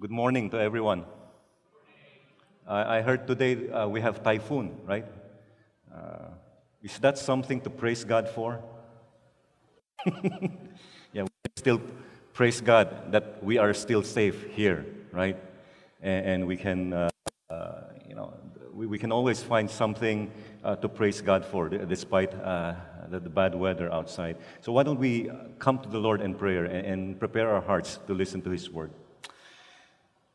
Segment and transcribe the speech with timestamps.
[0.00, 1.06] Good morning to everyone.
[2.68, 5.04] I, heard today uh, we have typhoon, right?
[5.92, 6.28] Uh,
[6.84, 8.62] is that something to praise God for?
[11.12, 11.80] yeah, we still
[12.32, 15.36] praise God that we are still safe here, right?
[16.00, 17.08] And, and we can, uh,
[17.50, 18.32] uh, you know,
[18.72, 20.30] we, we can always find something
[20.62, 24.36] uh, to praise God for, despite the, the, bad weather outside.
[24.60, 25.28] So why don't we
[25.58, 28.70] come to the Lord in prayer and, and prepare our hearts to listen to His
[28.70, 28.92] word?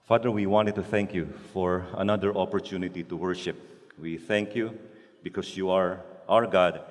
[0.05, 3.55] Father, we wanted to thank you for another opportunity to worship.
[3.97, 4.77] We thank you
[5.23, 6.81] because you are our God,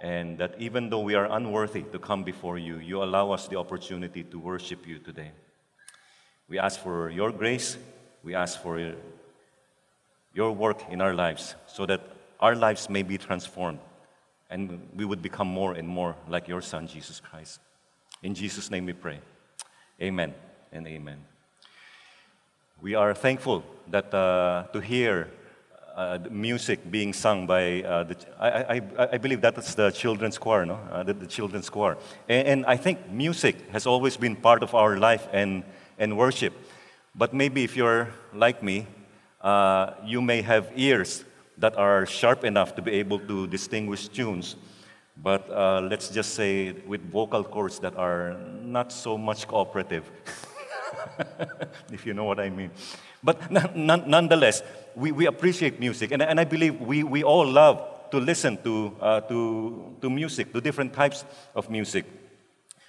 [0.00, 3.58] and that even though we are unworthy to come before you, you allow us the
[3.58, 5.32] opportunity to worship you today.
[6.48, 7.76] We ask for your grace,
[8.22, 8.94] we ask for
[10.32, 12.00] your work in our lives so that
[12.40, 13.78] our lives may be transformed
[14.48, 17.60] and we would become more and more like your Son, Jesus Christ.
[18.22, 19.20] In Jesus' name we pray.
[20.00, 20.32] Amen
[20.72, 21.33] and amen.
[22.80, 25.30] We are thankful that uh, to hear
[25.96, 30.38] uh, music being sung by uh, the, I, I, I, believe that is the children's
[30.38, 30.78] choir, no?
[30.90, 31.96] Uh, the, the, children's choir.
[32.28, 35.62] And, and, I think music has always been part of our life and,
[35.98, 36.52] and worship.
[37.14, 38.88] But maybe if you're like me,
[39.40, 41.24] uh, you may have ears
[41.58, 44.56] that are sharp enough to be able to distinguish tunes.
[45.16, 50.10] But uh, let's just say with vocal cords that are not so much cooperative.
[51.92, 52.70] if you know what I mean.
[53.22, 54.62] But nonetheless,
[54.94, 58.96] we, we appreciate music, and, and I believe we, we all love to listen to,
[59.00, 62.04] uh, to, to music, to different types of music.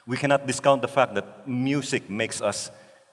[0.05, 2.69] We cannot discount the fact that music makes us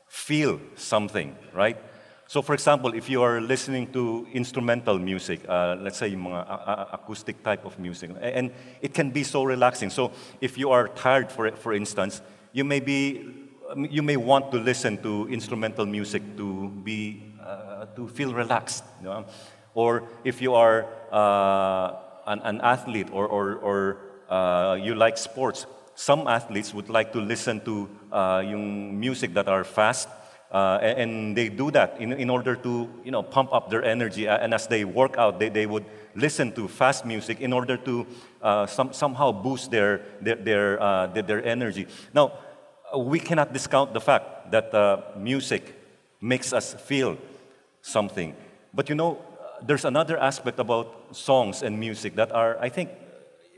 [0.09, 1.79] feel something, right?
[2.27, 7.43] So, for example, if you are listening to instrumental music, uh, let's say mga acoustic
[7.43, 9.91] type of music, and it can be so relaxing.
[9.91, 13.42] So, if you are tired, for, for instance, you may be
[13.77, 18.85] you may want to listen to instrumental music to be uh, to feel relaxed.
[19.01, 19.25] You know?
[19.75, 25.67] Or if you are uh, an, an, athlete or, or, or uh, you like sports,
[25.95, 30.09] some athletes would like to listen to uh, yung music that are fast.
[30.51, 34.29] Uh, and they do that in, in order to you know, pump up their energy.
[34.29, 38.07] And as they work out, they, they would listen to fast music in order to
[38.43, 40.77] uh, some, somehow boost their, their, their,
[41.15, 41.87] their, their energy.
[42.13, 42.33] Now,
[42.97, 45.75] we cannot discount the fact that uh, music
[46.21, 47.17] makes us feel
[47.81, 48.35] something.
[48.75, 49.19] But you know,
[49.63, 52.91] there's another aspect about songs and music that are, I think,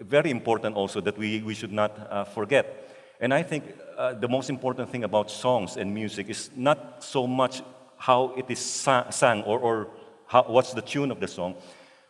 [0.01, 2.91] very important also that we, we should not uh, forget.
[3.21, 3.65] And I think
[3.97, 7.63] uh, the most important thing about songs and music is not so much
[7.97, 9.89] how it is sang or, or
[10.27, 11.55] how, what's the tune of the song,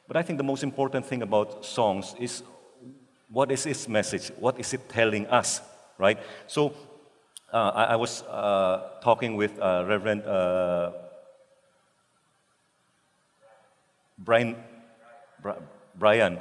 [0.08, 2.42] but I think the most important thing about songs is
[3.28, 4.28] what is its message?
[4.38, 5.60] What is it telling us,
[5.98, 6.18] right?
[6.46, 6.74] So
[7.54, 10.90] uh, I, I, was uh, talking with uh, Reverend uh,
[14.18, 14.56] Brian,
[15.94, 16.38] Brian,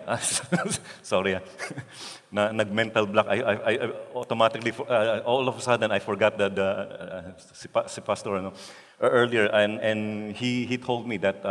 [1.04, 1.38] sorry,
[2.32, 3.28] na nag-mental block.
[3.30, 8.02] I, I, I automatically, uh, all of a sudden, I forgot that the, si, si
[8.02, 8.54] Pastor ano,
[9.00, 11.44] earlier, and, and he, he told me that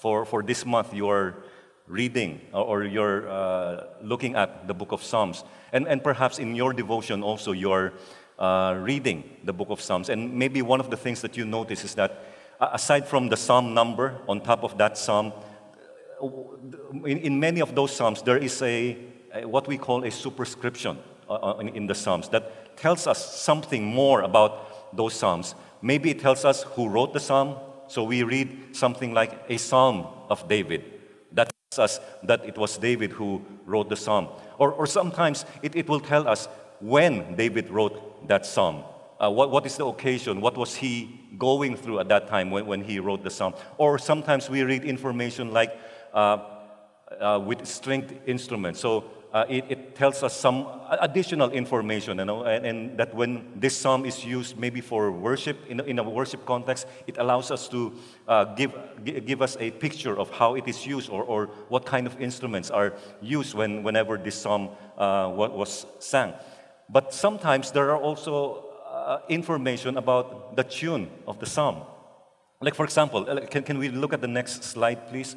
[0.00, 1.34] for, for this month you are
[1.86, 5.44] reading or you're uh, looking at the book of Psalms.
[5.74, 7.92] And, and perhaps in your devotion also you're
[8.38, 10.08] uh, reading the book of Psalms.
[10.08, 12.24] And maybe one of the things that you notice is that
[12.60, 15.32] aside from the psalm number on top of that psalm,
[16.22, 16.28] uh,
[17.04, 18.96] in, in many of those psalms there is a,
[19.34, 20.96] a what we call a superscription
[21.28, 25.56] uh, uh, in, in the psalms that tells us something more about those psalms.
[25.82, 27.56] Maybe it tells us who wrote the psalm.
[27.88, 30.84] So we read something like a psalm of David
[31.78, 34.28] us that it was David who wrote the psalm.
[34.58, 36.46] Or, or sometimes it, it will tell us
[36.80, 38.84] when David wrote that psalm.
[39.18, 40.40] Uh, what, what is the occasion?
[40.40, 43.54] What was he going through at that time when, when he wrote the psalm?
[43.78, 45.78] Or sometimes we read information like
[46.12, 46.38] uh,
[47.20, 48.80] uh, with stringed instruments.
[48.80, 50.68] So uh, it, it, tells us some
[51.00, 55.58] additional information, you know, and, and, that when this psalm is used maybe for worship,
[55.68, 57.92] in, in a worship context, it allows us to
[58.28, 58.72] uh, give,
[59.26, 62.70] give us a picture of how it is used or, or what kind of instruments
[62.70, 66.32] are used when, whenever this psalm uh, was sang.
[66.88, 71.82] But sometimes there are also uh, information about the tune of the psalm.
[72.60, 75.34] Like, for example, uh, can, can we look at the next slide, please?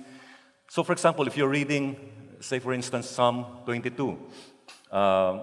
[0.70, 1.96] So, for example, if you're reading
[2.40, 4.18] say, for instance, Psalm 22,
[4.92, 5.40] uh,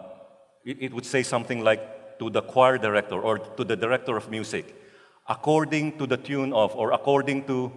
[0.64, 4.30] it, it would say something like, to the choir director or to the director of
[4.30, 4.74] music,
[5.28, 7.72] according to the tune of, or according to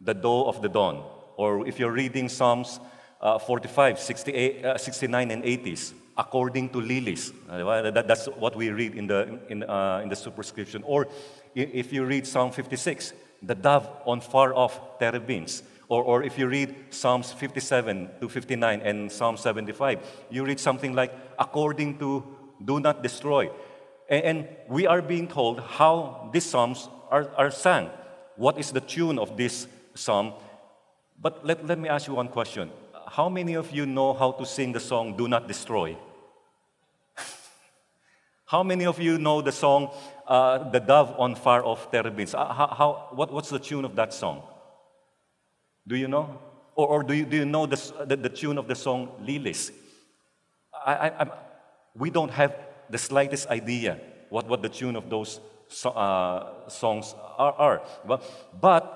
[0.00, 1.04] the doe of the dawn.
[1.36, 2.80] Or if you're reading Psalms
[3.20, 7.32] uh, 45, 68, uh, 69, and 80s, according to lilies.
[7.48, 10.82] Uh, that, that's what we read in the, in, uh, in the superscription.
[10.84, 11.08] Or
[11.54, 15.62] if you read Psalm 56, the dove on far off terebinths.
[15.88, 20.00] Or, or if you read Psalms 57 to 59 and Psalm 75,
[20.30, 22.24] you read something like, according to
[22.64, 23.50] do not destroy.
[24.08, 27.90] And, and we are being told how these Psalms are, are sung.
[28.36, 30.34] What is the tune of this Psalm?
[31.20, 32.70] But let, let me ask you one question.
[33.08, 35.96] How many of you know how to sing the song Do Not Destroy?
[38.46, 39.90] how many of you know the song
[40.26, 42.34] uh, The Dove on Far Off Terebinths?
[42.34, 44.42] Uh, how, how, what, what's the tune of that song?
[45.86, 46.38] Do you know?
[46.74, 49.72] Or, or do, you, do you know the, the, the tune of the song Lilies?
[50.84, 51.26] I, I,
[51.94, 52.56] we don't have
[52.90, 53.98] the slightest idea
[54.28, 57.52] what, what the tune of those so, uh, songs are.
[57.52, 57.82] are.
[58.06, 58.22] But,
[58.60, 58.92] but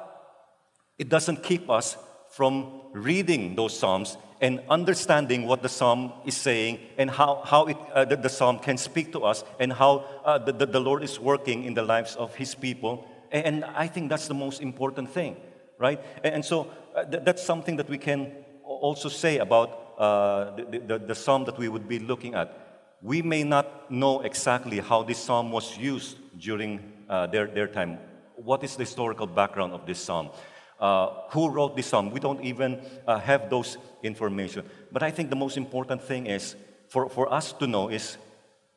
[0.98, 1.96] it doesn't keep us
[2.30, 7.76] from reading those psalms and understanding what the psalm is saying and how, how it,
[7.92, 11.02] uh, the, the, psalm can speak to us and how uh, the, the, the, Lord
[11.02, 13.06] is working in the lives of his people.
[13.32, 15.36] And, I think that's the most important thing,
[15.78, 16.00] right?
[16.24, 16.70] And, and so
[17.10, 18.32] th- that's something that we can
[18.64, 22.56] also say about uh, the, the, the psalm that we would be looking at.
[23.02, 27.98] We may not know exactly how this psalm was used during uh, their, their time.
[28.36, 30.30] What is the historical background of this psalm?
[30.78, 32.10] Uh, who wrote this psalm?
[32.10, 34.64] We don't even uh, have those information.
[34.90, 36.56] But I think the most important thing is
[36.88, 38.16] for, for us to know is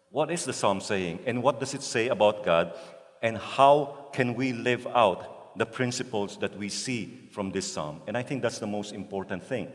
[0.09, 2.73] what is the psalm saying and what does it say about God
[3.21, 8.01] and how can we live out the principles that we see from this psalm.
[8.07, 9.71] And I think that's the most important thing.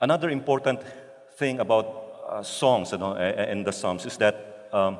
[0.00, 0.80] Another important
[1.38, 4.98] thing about uh, songs know, and the psalms is that um,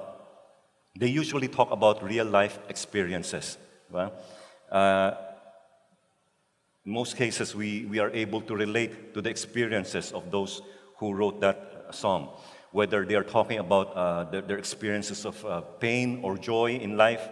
[0.98, 3.58] they usually talk about real life experiences.
[4.70, 5.10] Uh,
[6.84, 10.62] in most cases, we, we are able to relate to the experiences of those
[10.96, 12.28] who wrote that psalm,
[12.76, 16.94] whether they are talking about uh, their, their, experiences of uh, pain or joy in
[16.94, 17.26] life.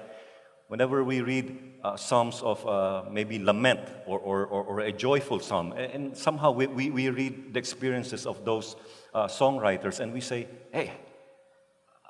[0.68, 1.46] Whenever we read
[1.84, 6.50] uh, psalms of uh, maybe lament or, or, or, or, a joyful psalm, and somehow
[6.50, 8.74] we, we, we read the experiences of those
[9.12, 10.90] uh, songwriters and we say, hey,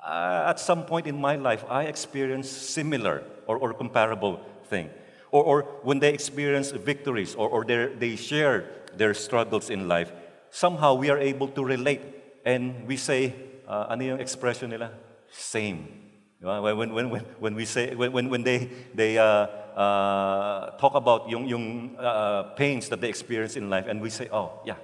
[0.01, 4.39] uh, at some point in my life, I experienced similar or, or comparable
[4.69, 4.89] thing.
[5.31, 10.13] Or, or when they experience victories or, or they share their struggles in life,
[10.51, 12.14] somehow we are able to relate
[12.45, 13.33] and we say,
[13.67, 14.91] uh, ano yung expression nila?
[15.31, 16.03] Same.
[16.39, 21.47] When, when, when, when we say, when, when they, they uh, uh, talk about yung,
[21.47, 24.75] yung uh, pains that they experience in life and we say, oh, yeah,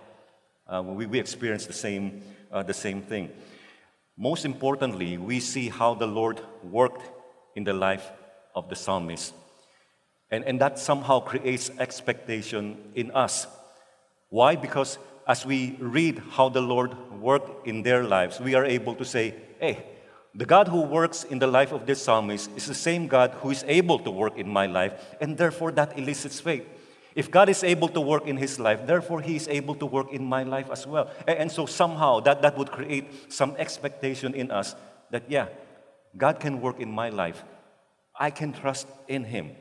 [0.67, 3.29] uh, we, we experience the same, uh, the same thing.
[4.17, 7.03] Most importantly, we see how the Lord worked
[7.55, 8.09] in the life
[8.55, 9.33] of the psalmist.
[10.31, 13.45] And, and that somehow creates expectation in us.
[14.29, 14.55] Why?
[14.55, 14.97] Because
[15.31, 16.91] as we read how the Lord
[17.21, 19.81] worked in their lives, we are able to say, hey,
[20.35, 23.49] the God who works in the life of this psalmist is the same God who
[23.49, 24.91] is able to work in my life,
[25.21, 26.67] and therefore that elicits faith.
[27.15, 30.11] If God is able to work in his life, therefore he is able to work
[30.11, 31.09] in my life as well.
[31.25, 34.75] And, so somehow that, that would create some expectation in us
[35.11, 35.47] that, yeah,
[36.17, 37.41] God can work in my life.
[38.19, 39.51] I can trust in him.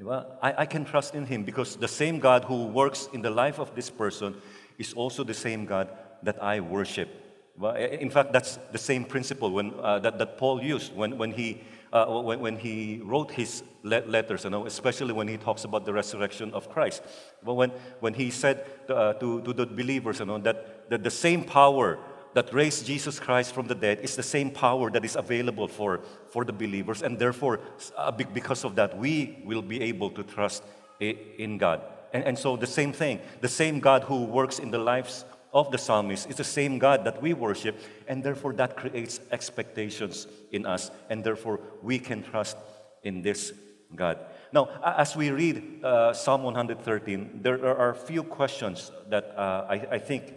[0.00, 3.30] Well, I, I can trust in him because the same God who works in the
[3.30, 4.34] life of this person
[4.78, 5.88] is also the same God
[6.22, 7.08] that I worship.
[7.56, 11.30] Well, in fact, that's the same principle when, uh, that, that Paul used when, when
[11.30, 11.60] he
[11.94, 15.92] uh, when, when he wrote his letters, you know, especially when he talks about the
[15.92, 17.02] resurrection of Christ.
[17.42, 17.70] When,
[18.00, 21.44] when he said to, uh, to, to the believers, you know, that, that the same
[21.44, 22.00] power
[22.34, 26.00] that raised Jesus Christ from the dead is the same power that is available for,
[26.30, 27.02] for the believers.
[27.02, 27.60] And therefore,
[27.96, 30.64] uh, because of that, we will be able to trust
[31.00, 31.80] in God.
[32.12, 35.70] And, and so, the same thing, the same God who works in the lives of
[35.70, 40.66] the psalmist is the same God that we worship, and therefore that creates expectations in
[40.66, 42.56] us, and therefore we can trust
[43.04, 43.52] in this
[43.94, 44.18] God.
[44.52, 49.74] Now, as we read uh, Psalm 113, there are a few questions that uh, I,
[49.92, 50.32] I, think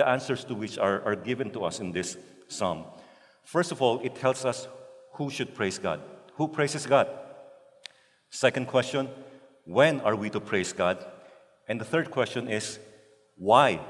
[0.00, 2.16] the answers to which are, are given to us in this
[2.48, 2.84] psalm.
[3.44, 4.66] First of all, it tells us
[5.16, 6.00] who should praise God.
[6.36, 7.06] Who praises God?
[8.30, 9.10] Second question,
[9.64, 11.04] when are we to praise God?
[11.68, 12.78] And the third question is,
[13.36, 13.80] why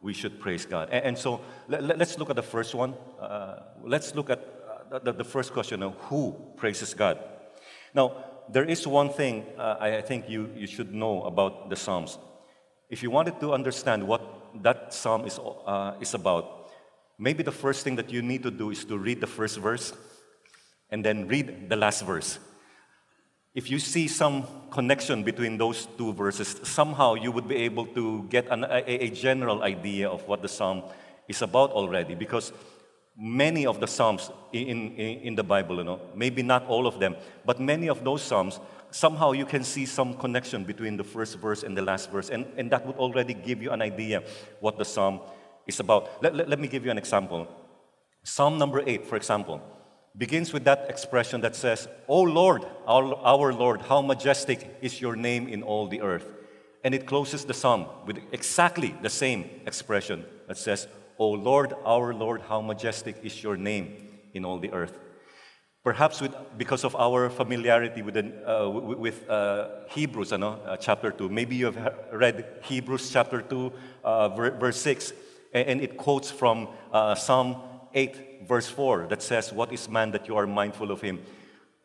[0.00, 0.88] we should praise God.
[0.90, 2.94] And, and so let, us look at the first one.
[3.20, 4.40] Uh, let's look at
[4.90, 7.18] uh, the, the, first question of who praises God.
[7.94, 8.16] Now,
[8.48, 12.18] there is one thing uh, I, I think you, you should know about the Psalms.
[12.88, 16.70] If you wanted to understand what that psalm is, uh, is about,
[17.18, 19.92] maybe the first thing that you need to do is to read the first verse
[20.90, 22.38] and then read the last verse.
[23.54, 28.22] if you see some connection between those two verses, somehow you would be able to
[28.30, 30.82] get an, a, a general idea of what the psalm
[31.28, 32.14] is about already.
[32.14, 32.52] Because
[33.16, 36.98] many of the psalms in, in, in the Bible, you know, maybe not all of
[36.98, 38.58] them, but many of those psalms,
[38.92, 42.30] somehow you can see some connection between the first verse and the last verse.
[42.30, 44.22] And, and that would already give you an idea
[44.60, 45.20] what the psalm
[45.66, 46.22] is about.
[46.22, 47.48] Let, let, let me give you an example.
[48.22, 49.60] Psalm number eight, for example
[50.16, 55.16] begins with that expression that says, O Lord, our, our Lord, how majestic is your
[55.16, 56.26] name in all the earth.
[56.84, 62.12] And it closes the psalm with exactly the same expression that says, O Lord, our
[62.12, 64.98] Lord, how majestic is your name in all the earth.
[65.84, 71.56] Perhaps with, because of our familiarity with, uh, with uh, Hebrews, uh, chapter 2, maybe
[71.56, 73.72] you have read Hebrews chapter 2,
[74.04, 75.12] uh, verse 6,
[75.52, 77.56] and it quotes from uh, Psalm
[77.94, 81.20] 8, verse 4 that says, What is man that you are mindful of him?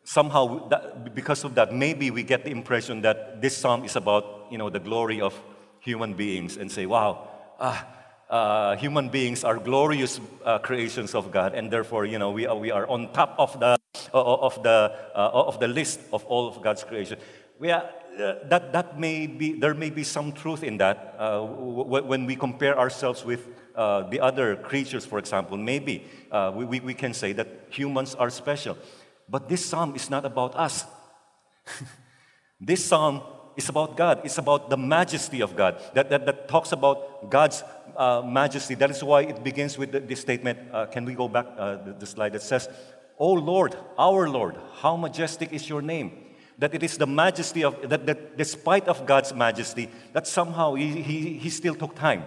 [0.03, 4.45] Somehow, that, because of that, maybe we get the impression that this psalm is about
[4.51, 5.33] you know, the glory of
[5.79, 7.27] human beings and say, Wow,
[7.59, 7.87] ah,
[8.29, 12.55] uh, human beings are glorious uh, creations of God, and therefore, you know, we are,
[12.55, 13.77] we are on top of the,
[14.13, 17.19] of, the, uh, of the list of all of God's creation.
[17.59, 17.83] We are,
[18.19, 22.35] uh, that, that may be, there may be some truth in that uh, when we
[22.35, 26.03] compare ourselves with the other creatures, for example, maybe
[26.55, 28.77] we, we, we can say that humans are special.
[29.29, 30.85] But this psalm is not about us.
[32.61, 33.21] this psalm
[33.57, 34.21] is about God.
[34.23, 37.63] It's about the majesty of God that, that, that talks about God's
[37.97, 38.75] uh, majesty.
[38.75, 40.59] That is why it begins with the, this statement.
[40.71, 42.69] Uh, can we go back uh, the, the slide that says,
[43.17, 46.11] O Lord, our Lord, how majestic is your name
[46.59, 51.03] that it is the majesty of that, that despite of god's majesty that somehow he,
[51.03, 52.23] he, he still took time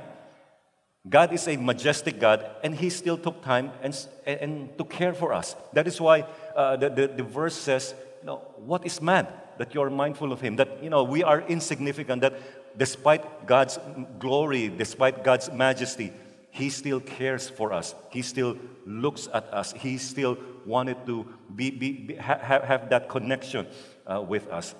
[1.08, 5.32] God is a majestic God, and He still took time and, and to care for
[5.32, 5.56] us.
[5.72, 9.74] That is why uh, the, the, the, verse says, you know, what is man that
[9.74, 10.56] you are mindful of him?
[10.56, 12.34] That, you know, we are insignificant, that
[12.76, 13.78] despite God's
[14.18, 16.12] glory, despite God's majesty,
[16.50, 17.94] He still cares for us.
[18.10, 19.72] He still looks at us.
[19.72, 23.66] He still wanted to be, be, be ha, have that connection
[24.06, 24.74] uh, with us.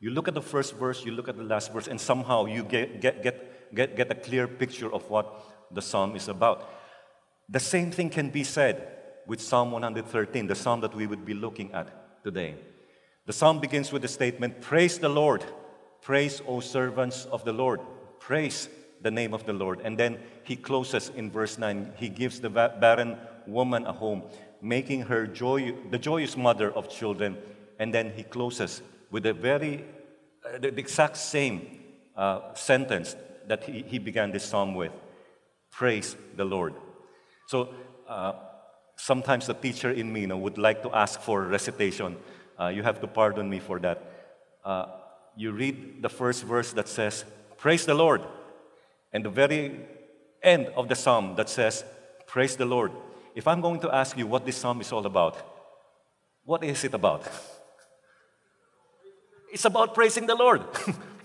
[0.00, 2.64] You look at the first verse, you look at the last verse, and somehow you
[2.64, 5.26] get, get, get get, get a clear picture of what
[5.70, 6.68] the psalm is about.
[7.48, 8.88] The same thing can be said
[9.26, 12.56] with Psalm 113, the psalm that we would be looking at today.
[13.26, 15.44] The psalm begins with the statement Praise the Lord,
[16.00, 17.80] praise, O servants of the Lord,
[18.18, 18.68] praise
[19.02, 19.80] the name of the Lord.
[19.84, 23.16] And then he closes in verse 9, he gives the barren
[23.46, 24.22] woman a home,
[24.60, 27.36] making her joy, the joyous mother of children.
[27.78, 29.84] And then he closes with a very,
[30.46, 31.80] uh, the exact same
[32.16, 33.16] uh, sentence
[33.48, 34.92] that he, he began this psalm with
[35.70, 36.74] Praise the Lord.
[37.46, 37.74] So
[38.06, 38.34] uh,
[38.96, 42.16] sometimes the teacher in me you know, would like to ask for recitation.
[42.60, 44.02] Uh, you have to pardon me for that.
[44.64, 44.86] Uh,
[45.34, 47.24] you read the first verse that says,
[47.56, 48.22] Praise the Lord.
[49.12, 49.80] And the very
[50.42, 51.84] end of the psalm that says,
[52.26, 52.92] Praise the Lord.
[53.34, 55.36] If I'm going to ask you what this psalm is all about,
[56.44, 57.26] what is it about?
[59.52, 60.62] It's about praising the Lord.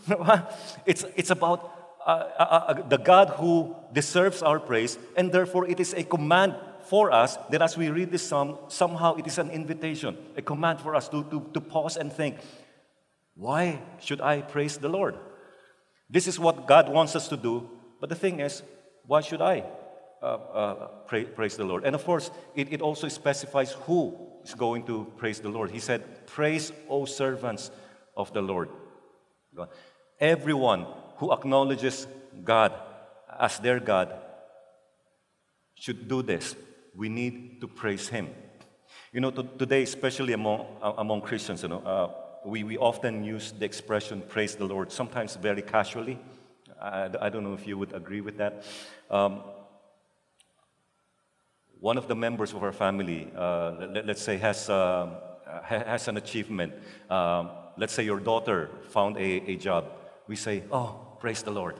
[0.85, 1.71] it's, it's about
[2.05, 6.55] uh, uh, uh, the God who deserves our praise, and therefore it is a command
[6.87, 10.79] for us that as we read this psalm, somehow it is an invitation, a command
[10.79, 12.37] for us to, to, to pause and think,
[13.35, 15.15] why should I praise the Lord?
[16.09, 18.63] This is what God wants us to do, but the thing is,
[19.05, 19.63] why should I
[20.21, 21.83] uh, uh, pray, praise the Lord?
[21.83, 25.71] And of course, it, it also specifies who is going to praise the Lord.
[25.71, 27.71] He said, Praise, O servants
[28.15, 28.69] of the Lord.
[30.19, 30.85] Everyone
[31.17, 32.07] who acknowledges
[32.43, 32.73] God
[33.39, 34.13] as their God
[35.75, 36.55] should do this.
[36.95, 38.29] We need to praise Him.
[39.13, 42.11] You know, to, today, especially among, uh, among Christians, you know, uh,
[42.45, 46.19] we, we often use the expression praise the Lord, sometimes very casually.
[46.81, 48.63] I, I don't know if you would agree with that.
[49.09, 49.41] Um,
[51.79, 55.19] one of the members of our family, uh, let, us say, has, uh,
[55.63, 56.73] has an achievement.
[57.09, 59.85] Um, let's say your daughter found a, a job.
[60.27, 61.75] We say, Oh, praise the Lord.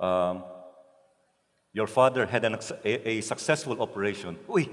[0.00, 0.44] Um,
[1.72, 4.38] your father had an, a, a, successful operation.
[4.48, 4.70] Uy,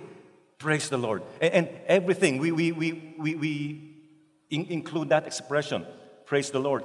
[0.58, 1.22] praise the Lord.
[1.42, 3.94] And, and everything, we, we, we, we, we
[4.50, 5.86] in, include that expression,
[6.25, 6.84] praise the Lord.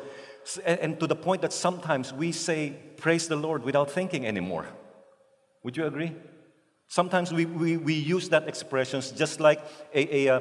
[0.65, 4.67] And, to the point that sometimes we say, praise the Lord without thinking anymore.
[5.63, 6.15] Would you agree?
[6.89, 9.61] Sometimes we, we, we use that expressions just like
[9.95, 10.37] a, a,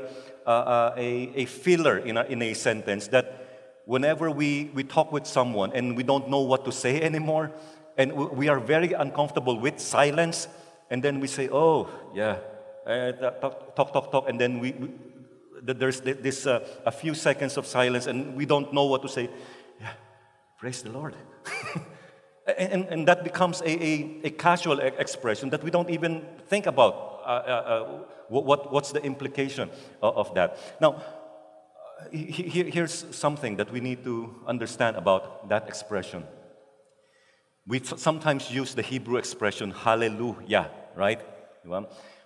[0.46, 0.52] a,
[0.98, 5.74] a, a filler in a, in a sentence that whenever we, we talk with someone
[5.74, 7.52] and we don't know what to say anymore,
[7.98, 10.48] and we are very uncomfortable with silence,
[10.90, 12.38] and then we say, oh, yeah,
[12.86, 14.74] uh, talk, talk, talk, talk, and then we,
[15.62, 19.30] there's this uh, a few seconds of silence and we don't know what to say.
[20.58, 21.16] Praise the Lord.
[22.58, 27.22] and, and that becomes a, a, a, casual expression that we don't even think about.
[27.24, 29.70] Uh, uh, uh what, what's the implication
[30.02, 30.58] of, of that?
[30.82, 31.02] Now,
[32.12, 36.24] here's something that we need to understand about that expression.
[37.68, 41.22] We sometimes use the Hebrew expression hallelujah, right?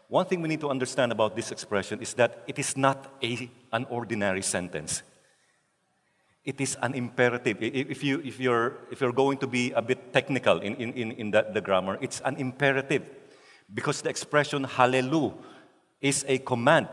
[0.07, 3.49] One thing we need to understand about this expression is that it is not a,
[3.71, 5.03] an ordinary sentence.
[6.43, 7.57] It is an imperative.
[7.61, 11.31] If, you, if, you're, if you're going to be a bit technical in, in, in
[11.31, 13.03] the, the grammar, it's an imperative.
[13.71, 15.33] Because the expression hallelujah
[16.01, 16.89] is a command.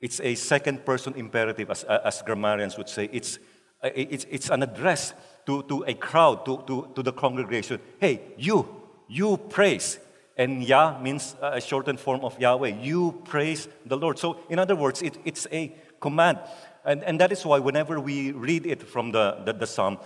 [0.00, 3.08] It's a second person imperative, as, as grammarians would say.
[3.12, 3.38] It's,
[3.82, 5.12] it's, it's an address
[5.46, 7.78] to, to a crowd, to, to, to the congregation.
[8.00, 8.66] Hey, you,
[9.06, 9.98] you praise.
[10.36, 12.80] And Yah means a shortened form of Yahweh.
[12.80, 14.18] You praise the Lord.
[14.18, 16.38] So, in other words, it, it's a command.
[16.84, 19.98] And, and that is why whenever we read it from the, the, the psalm,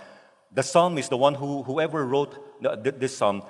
[0.53, 3.43] the psalm is the one who, whoever wrote the, this psalm,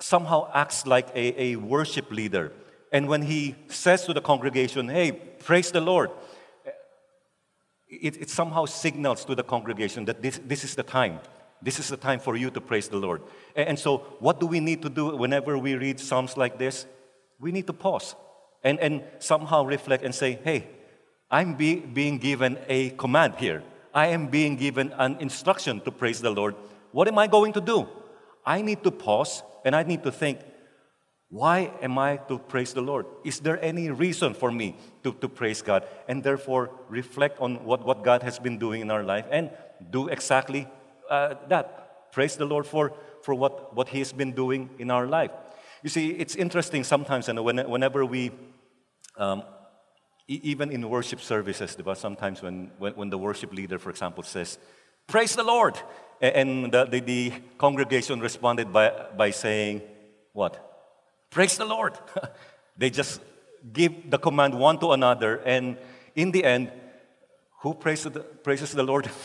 [0.00, 2.52] somehow acts like a, a worship leader.
[2.92, 6.10] And when he says to the congregation, hey, praise the Lord,
[7.88, 11.20] it, it somehow signals to the congregation that this, this is the time.
[11.62, 13.22] This is the time for you to praise the Lord.
[13.56, 16.86] And so, what do we need to do whenever we read Psalms like this?
[17.40, 18.14] We need to pause
[18.62, 20.66] and, and somehow reflect and say, hey,
[21.34, 23.64] I'm be, being given a command here.
[23.92, 26.54] I am being given an instruction to praise the Lord.
[26.92, 27.88] What am I going to do?
[28.46, 30.38] I need to pause and I need to think,
[31.30, 33.06] why am I to praise the Lord?
[33.24, 35.82] Is there any reason for me to, to praise God?
[36.06, 39.50] And therefore, reflect on what, what God has been doing in our life and
[39.90, 40.68] do exactly
[41.10, 42.12] uh, that.
[42.12, 45.32] Praise the Lord for, for what, what He has been doing in our life.
[45.82, 48.30] You see, it's interesting sometimes, and when, whenever we,
[49.16, 49.42] um,
[50.26, 54.58] even in worship services, sometimes when, when, when, the worship leader, for example, says,
[55.06, 55.78] Praise the Lord,
[56.20, 59.82] and the, the, the congregation responded by, by saying,
[60.32, 60.58] What?
[61.30, 61.98] Praise the Lord.
[62.78, 63.20] they just
[63.72, 65.76] give the command one to another, and
[66.14, 66.70] in the end,
[67.60, 69.10] who praises the, praises the Lord?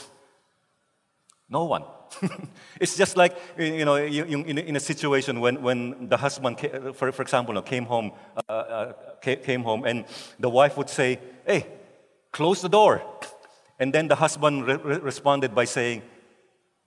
[1.52, 1.84] No one.
[2.80, 6.60] it's just like, you know, in, a situation when, when the husband,
[6.94, 8.12] for, for example, came home,
[8.48, 10.06] uh, uh, came home, and
[10.40, 11.66] the wife would say, hey,
[12.32, 13.02] close the door.
[13.80, 16.02] And then the husband re- responded by saying,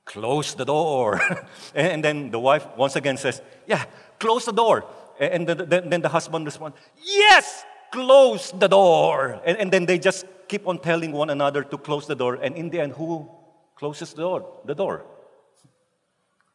[0.05, 1.21] close the door.
[1.75, 3.85] and then the wife once again says, yeah,
[4.19, 4.85] close the door.
[5.19, 9.41] And then the husband responds, yes, close the door.
[9.45, 12.35] And then they just keep on telling one another to close the door.
[12.43, 13.29] And in the end, who
[13.77, 14.61] closes the door?
[14.65, 15.05] The door.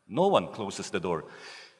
[0.08, 1.26] No one closes the door.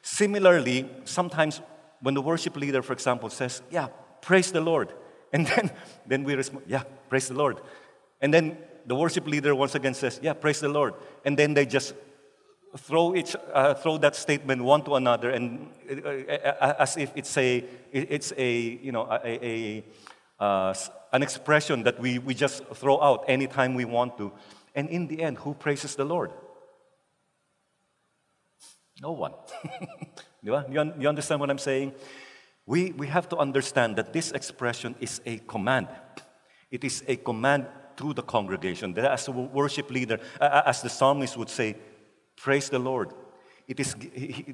[0.02, 1.60] Similarly, sometimes
[2.00, 3.88] when the worship leader, for example, says, Yeah,
[4.20, 4.92] praise the Lord.
[5.30, 5.70] And then,
[6.06, 7.60] then we respond, Yeah, praise the Lord.
[8.20, 10.94] And then the worship leader once again says, Yeah, praise the Lord.
[11.24, 11.94] And then they just
[12.78, 17.36] throw, each, uh, throw that statement one to another and uh, uh as if it's
[17.36, 19.84] a, it's a, you know, a, a
[20.38, 20.74] uh,
[21.12, 24.32] an expression that we, we just throw out anytime we want to.
[24.74, 26.30] And in the end, who praises the Lord?
[29.00, 29.32] No one.
[30.42, 31.92] you, you understand what I'm saying?
[32.66, 35.88] We, we have to understand that this expression is a command.
[36.70, 38.92] It is a command to the congregation.
[38.94, 41.76] That as a worship leader, as the psalmist would say,
[42.36, 43.12] praise the Lord.
[43.66, 43.94] It is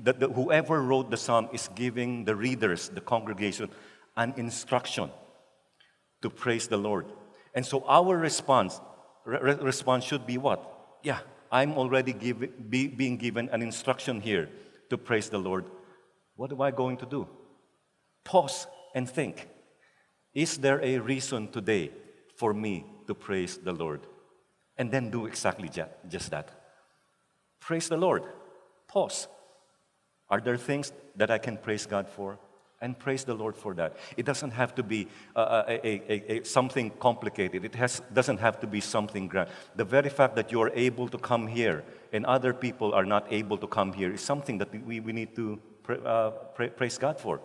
[0.03, 3.69] that whoever wrote the psalm is giving the readers, the congregation,
[4.17, 5.11] an instruction
[6.23, 7.07] to praise the Lord.
[7.55, 8.81] And so our response
[9.25, 10.61] re- response should be what?
[11.03, 11.21] Yeah,
[11.55, 14.49] I'm already give, be, being given an instruction here
[14.91, 15.67] to praise the Lord.
[16.35, 17.29] What am I going to do?
[18.25, 19.49] Pause and think.
[20.35, 21.93] Is there a reason today
[22.37, 24.01] for me to praise the Lord?
[24.77, 25.71] And then do exactly
[26.09, 26.51] just that.
[27.61, 28.25] Praise the Lord.
[28.89, 29.29] Pause.
[30.29, 32.37] Are there things that I can praise God for?
[32.81, 33.97] And praise the Lord for that.
[34.17, 37.65] It doesn't have to be uh, uh a, a, a, something complicated.
[37.65, 39.51] It has, doesn't have to be something grand.
[39.77, 43.27] The very fact that you are able to come here and other people are not
[43.31, 46.99] able to come here is something that we, we need to pra- uh, pra- praise
[46.99, 47.41] God for.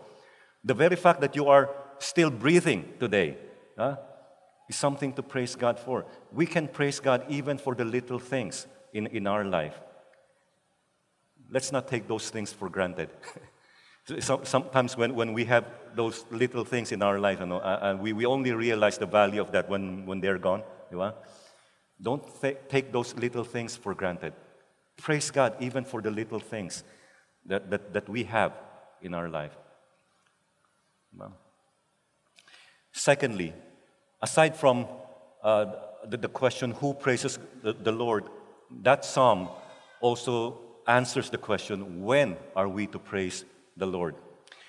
[0.63, 3.37] The very fact that you are still breathing today
[3.77, 3.95] uh,
[4.67, 6.05] is something to praise God for.
[6.31, 9.79] We can praise God even for the little things in, in our life.
[11.51, 13.09] Let's not take those things for granted.
[14.43, 18.13] sometimes when, when we have those little things in our life, you know, and we,
[18.13, 20.63] we only realize the value of that when, when they're gone.
[22.01, 24.33] Don't th- take those little things for granted.
[24.97, 26.83] Praise God even for the little things
[27.45, 28.53] that, that, that we have
[29.01, 29.55] in our life.
[32.91, 33.53] Secondly,
[34.21, 34.87] aside from
[35.43, 35.65] uh,
[36.05, 38.25] the, the, question, who praises the, the Lord,
[38.81, 39.49] that psalm
[40.01, 43.45] also answers the question, when are we to praise
[43.79, 44.15] the Lord?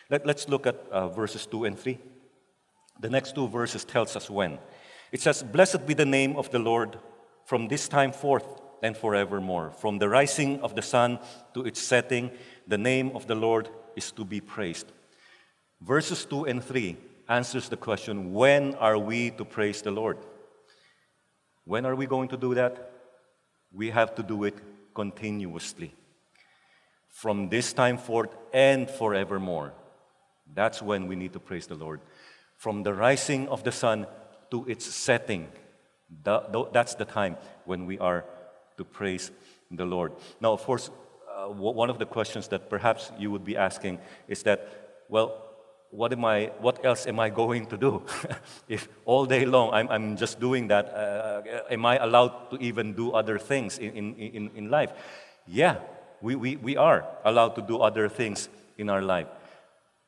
[0.08, 1.98] Let, us look at uh, verses 2 and 3.
[3.00, 4.58] The next two verses tells us when.
[5.12, 6.98] It says, Blessed be the name of the Lord
[7.44, 8.44] from this time forth
[8.82, 9.72] and forevermore.
[9.72, 11.18] From the rising of the sun
[11.54, 12.30] to its setting,
[12.66, 14.86] the name of the Lord is to be praised.
[15.80, 16.96] Verses 2 and 3
[17.28, 20.18] answers the question, when are we to praise the Lord?
[21.64, 22.90] When are we going to do that?
[23.72, 24.56] We have to do it
[24.94, 25.94] continuously.
[27.10, 29.72] From this time forth and forevermore.
[30.54, 32.00] That's when we need to praise the Lord.
[32.56, 34.06] From the rising of the sun
[34.50, 35.48] to its setting,
[36.24, 38.24] that's the time when we are
[38.76, 39.30] to praise
[39.70, 40.12] the Lord.
[40.40, 40.90] Now, of course,
[41.36, 45.50] uh, one of the questions that perhaps you would be asking is that, well,
[45.90, 46.52] what am I?
[46.60, 48.02] What else am I going to do?
[48.68, 52.94] if all day long I'm, I'm just doing that, uh, am I allowed to even
[52.94, 54.92] do other things in, in, in life?
[55.46, 55.78] Yeah,
[56.22, 59.26] we, we, we are allowed to do other things in our life.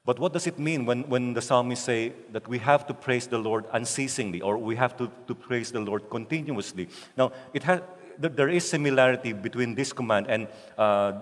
[0.05, 3.29] But what does it mean when, when the psalmist say that we have to praise
[3.29, 6.88] the Lord unceasingly or we have to, to praise the Lord continuously?
[7.16, 7.83] Now, it has,
[8.18, 11.20] there is similarity between this command and uh,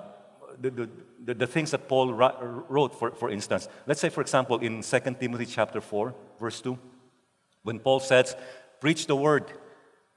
[0.59, 0.89] the,
[1.25, 3.69] the, the, things that Paul wrote, for, for instance.
[3.87, 6.79] Let's say, for example, in 2 Timothy chapter 4, verse 2,
[7.63, 8.35] when Paul says,
[8.81, 9.45] preach the word,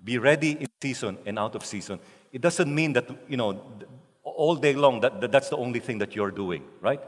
[0.02, 2.00] be ready in season and out of season.
[2.32, 3.62] It doesn't mean that, you know,
[4.36, 7.02] all day long, that, that that's the only thing that you're doing, right?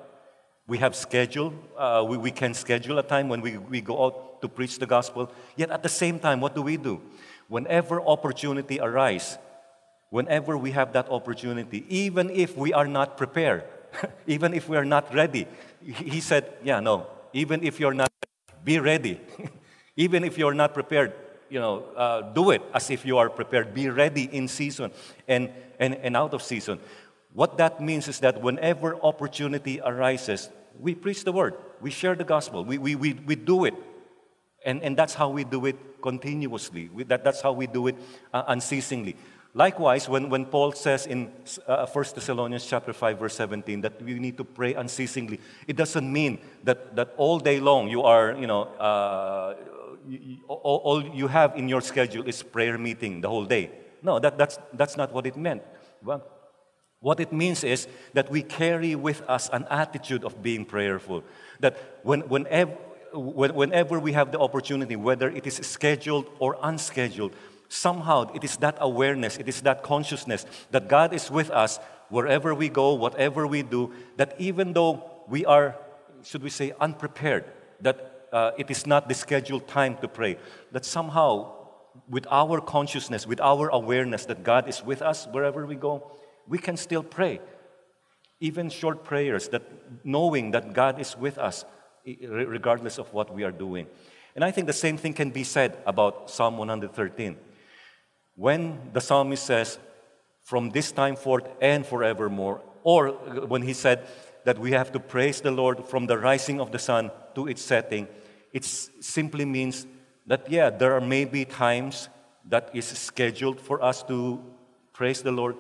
[0.68, 1.54] We have schedule.
[1.78, 4.86] Uh, we, we can schedule a time when we, we go out to preach the
[4.86, 5.32] gospel.
[5.56, 7.02] Yet at the same time, what do we do?
[7.48, 9.38] Whenever opportunity arises,
[10.10, 13.64] whenever we have that opportunity, even if we are not prepared,
[14.28, 15.48] even if we are not ready,
[15.84, 18.12] he said, Yeah, no, even if you're not,
[18.64, 19.20] be ready.
[19.96, 21.14] even if you're not prepared,
[21.50, 23.74] you know, uh, do it as if you are prepared.
[23.74, 24.92] Be ready in season
[25.28, 26.80] and, and, and out of season.
[27.36, 32.24] What that means is that whenever opportunity arises, we preach the word, we share the
[32.24, 33.76] gospel, we, we, we, we do it.
[34.66, 36.90] And, and that's how we do it continuously.
[36.92, 37.98] We, that, that's how we do it
[38.34, 39.18] uh, unceasingly.
[39.54, 41.32] Likewise, when, when Paul says in
[41.68, 46.12] uh, 1 Thessalonians chapter 5, verse 17, that we need to pray unceasingly, it doesn't
[46.12, 49.56] mean that, that all day long you are, you know, uh,
[50.08, 53.72] you, all, all you have in your schedule is prayer meeting the whole day.
[54.02, 55.64] No, that, that's, that's not what it meant.
[56.04, 56.24] Well,
[57.06, 61.24] what it means is that we carry with us an attitude of being prayerful.
[61.60, 62.72] That when, whenever,
[63.14, 67.34] whenever we have the opportunity, whether it is scheduled or unscheduled,
[67.70, 71.78] somehow it is that awareness, it is that consciousness that God is with us
[72.10, 75.76] wherever we go, whatever we do, that even though we are,
[76.24, 77.46] should we say, unprepared,
[77.82, 80.38] that uh, it is not the scheduled time to pray,
[80.72, 81.54] that somehow
[82.10, 86.12] with our consciousness, with our awareness that God is with us wherever we go,
[86.48, 87.40] we can still pray.
[88.40, 89.64] Even short prayers, that
[90.04, 91.66] knowing that God is with us,
[92.06, 93.88] regardless of what we are doing.
[94.36, 97.38] And I think the same thing can be said about Psalm 113.
[98.36, 99.80] When the psalmist says,
[100.44, 103.10] from this time forth and forevermore, or
[103.48, 104.06] when he said
[104.44, 107.62] that we have to praise the Lord from the rising of the sun to its
[107.62, 108.08] setting,
[108.54, 109.88] it simply means
[110.28, 112.10] that, yeah, there are maybe times
[112.48, 114.44] that is scheduled for us to
[114.94, 115.56] praise the Lord,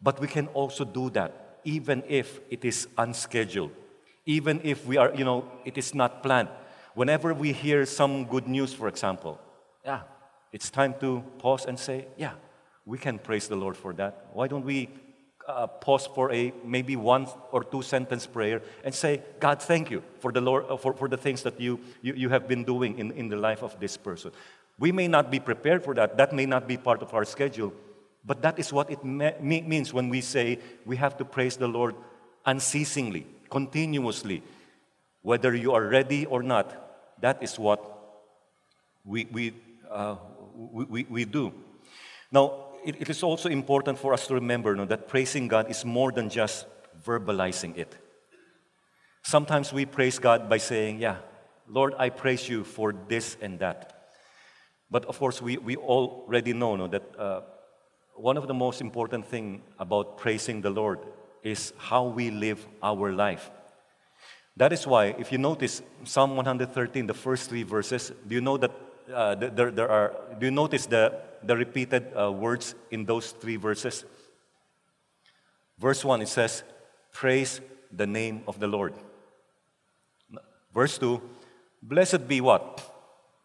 [0.00, 3.70] but we can also do that even if it is unscheduled,
[4.26, 6.48] even if we are, you know, it is not planned.
[6.94, 9.38] Whenever we hear some good news, for example,
[9.84, 10.00] yeah,
[10.52, 12.32] it's time to pause and say, yeah,
[12.86, 14.28] we can praise the Lord for that.
[14.32, 14.88] Why don't we
[15.46, 20.02] uh, pause for a maybe one or two sentence prayer and say, God, thank you
[20.20, 22.98] for the Lord uh, for, for the things that you, you, you have been doing
[22.98, 24.32] in, in the life of this person.
[24.78, 26.16] We may not be prepared for that.
[26.16, 27.72] That may not be part of our schedule.
[28.28, 31.66] But that is what it me- means when we say we have to praise the
[31.66, 31.94] Lord
[32.44, 34.42] unceasingly, continuously.
[35.22, 36.66] Whether you are ready or not,
[37.22, 37.80] that is what
[39.02, 39.54] we, we,
[39.90, 40.16] uh,
[40.54, 41.54] we, we, we, do.
[42.30, 46.12] Now, it, it is also important for us to remember that praising God is more
[46.12, 46.66] than just
[47.02, 47.96] verbalizing it.
[49.22, 51.16] Sometimes we praise God by saying, Yeah,
[51.66, 54.10] Lord, I praise you for this and that.
[54.90, 57.40] But of course, we, we already know no, that uh,
[58.18, 60.98] one of the most important thing about praising the Lord
[61.42, 63.50] is how we live our life.
[64.56, 68.56] That is why, if you notice Psalm 113, the first three verses, do you know
[68.56, 68.72] that
[69.14, 73.56] uh, there, there are, do you notice the, the repeated uh, words in those three
[73.56, 74.04] verses?
[75.78, 76.64] Verse 1, it says,
[77.12, 77.60] Praise
[77.92, 78.94] the name of the Lord.
[80.74, 81.22] Verse 2,
[81.82, 82.94] Blessed be what?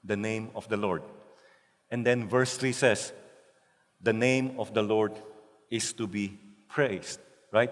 [0.03, 1.01] the name of the Lord.
[1.89, 3.13] And then verse 3 says,
[4.03, 5.13] the name of the Lord
[5.71, 6.37] is to be
[6.67, 7.19] praised,
[7.51, 7.71] right?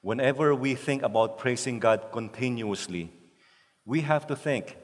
[0.00, 3.12] Whenever we think about praising God continuously,
[3.84, 4.76] we have to think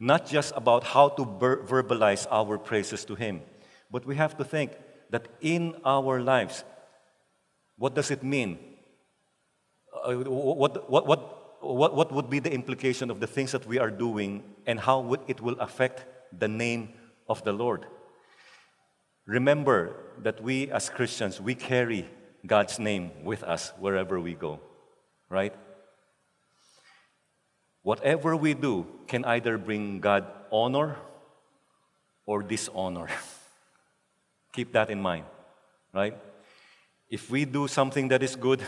[0.00, 3.42] not just about how to ver- verbalize our praises to Him,
[3.90, 4.72] but we have to think
[5.10, 6.64] that in our lives,
[7.76, 8.58] what does it mean?
[10.04, 13.78] Uh, what, what, what, what, what would be the implication of the things that we
[13.78, 16.04] are doing and how would it will affect
[16.36, 16.90] the name
[17.28, 17.86] of the Lord?
[19.26, 22.08] Remember that we as Christians, we carry
[22.46, 24.60] God's name with us wherever we go,
[25.30, 25.54] right?
[27.82, 30.96] Whatever we do can either bring God honor
[32.26, 33.08] or dishonor.
[34.52, 35.24] Keep that in mind,
[35.92, 36.16] right?
[37.08, 38.62] If we do something that is good,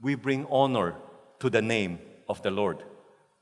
[0.00, 0.94] we bring honor
[1.40, 2.82] to the name of the Lord.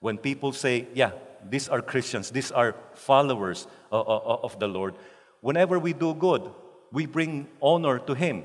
[0.01, 1.13] When people say, yeah,
[1.49, 4.95] these are Christians, these are followers uh, uh, uh, of the Lord,
[5.41, 6.51] Whenever we do good,
[6.93, 8.45] we bring honor to Him.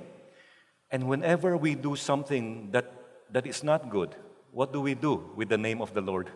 [0.91, 2.91] And whenever we do something that,
[3.31, 4.15] that is not good,
[4.51, 6.29] what do we do with the name of the Lord?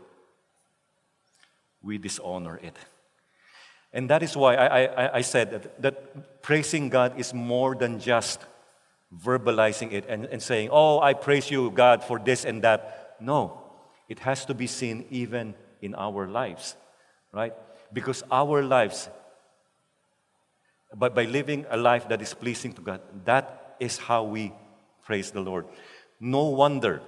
[1.84, 2.76] We dishonor it.
[3.94, 8.00] And that is why I, I, I said that, that praising God is more than
[8.00, 8.42] just
[9.16, 13.16] verbalizing it and, and saying, Oh, I praise you, God, for this and that.
[13.20, 13.62] No,
[14.10, 16.76] it has to be seen even in our lives,
[17.32, 17.54] right?
[17.94, 19.10] Because our lives
[20.96, 24.54] but by living a life that is pleasing to God, that is how we
[25.04, 25.66] praise the Lord.
[26.20, 27.02] No wonder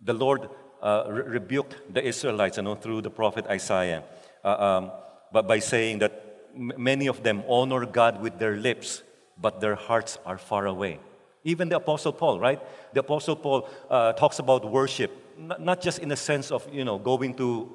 [0.00, 0.48] the Lord
[0.82, 4.04] uh, re- rebuked the Israelites you know, through the prophet Isaiah,
[4.44, 4.92] uh, um,
[5.32, 9.02] but by saying that m- many of them honor God with their lips,
[9.40, 11.00] but their hearts are far away.
[11.44, 12.60] Even the Apostle Paul, right?
[12.92, 16.84] The Apostle Paul uh, talks about worship, not, not, just in the sense of you
[16.84, 17.72] know going to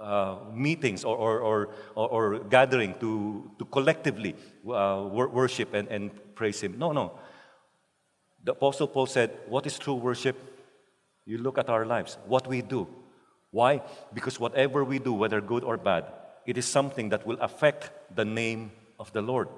[0.00, 4.34] uh, meetings or, or, or, or, gathering to, to collectively
[4.68, 6.78] uh, worship and, and praise Him.
[6.78, 7.18] No, no.
[8.44, 10.36] The Apostle Paul said, What is true worship?
[11.26, 12.86] You look at our lives, what we do.
[13.50, 13.82] Why?
[14.12, 16.04] Because whatever we do, whether good or bad,
[16.46, 19.48] it is something that will affect the name of the Lord.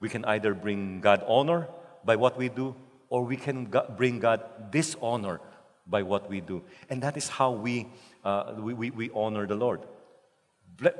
[0.00, 1.68] We can either bring God honor
[2.04, 2.74] by what we do,
[3.08, 5.40] or we can bring God dishonor
[5.86, 6.62] by what we do.
[6.88, 7.88] And that is how we
[8.24, 9.80] uh, we, we, we honor the Lord.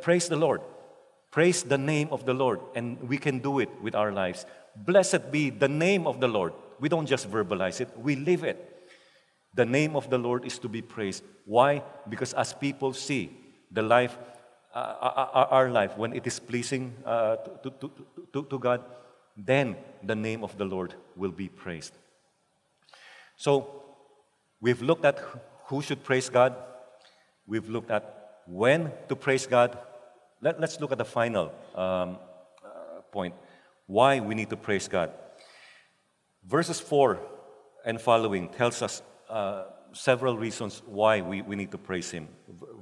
[0.00, 0.60] Praise the Lord.
[1.30, 4.44] Praise the name of the Lord, and we can do it with our lives.
[4.76, 6.52] Blessed be the name of the Lord.
[6.78, 8.68] We don't just verbalize it, we live it.
[9.54, 11.24] The name of the Lord is to be praised.
[11.44, 11.82] Why?
[12.08, 13.30] Because as people see
[13.70, 14.18] the life,
[14.74, 17.90] uh, uh, uh our life, when it is pleasing uh, to, to,
[18.32, 18.82] to, to God,
[19.36, 21.96] then the name of the Lord will be praised.
[23.36, 23.81] So,
[24.62, 25.18] we've looked at
[25.66, 26.56] who should praise God,
[27.46, 29.76] We've looked at when to praise God.
[30.40, 32.18] Let, us look at the final um,
[32.64, 33.34] uh, point
[33.86, 35.10] why we need to praise God.
[36.44, 37.18] Verses 4
[37.84, 42.28] and following tells us uh, several reasons why we, we need to praise Him.